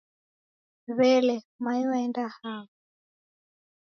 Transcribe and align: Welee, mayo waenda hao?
Welee, 0.97 1.45
mayo 1.63 1.85
waenda 1.91 2.23
hao? 2.37 2.63